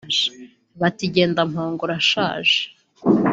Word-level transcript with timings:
bati 0.79 1.05
“Genda 1.13 1.41
Mpongo 1.51 1.81
urashaje 1.85 2.57